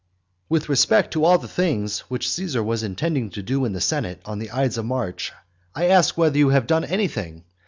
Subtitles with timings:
[0.45, 0.49] XXXV.
[0.49, 4.19] With respect to all the things which Caesar was intending to do in the senate
[4.25, 5.31] on the ides of March,
[5.75, 7.43] I ask whether you have done anything?